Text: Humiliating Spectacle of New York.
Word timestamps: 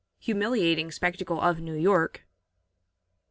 Humiliating 0.21 0.91
Spectacle 0.91 1.39
of 1.39 1.59
New 1.59 1.75
York. 1.75 2.23